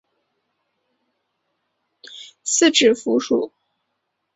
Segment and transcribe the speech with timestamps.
[2.43, 3.51] 四指蝠属。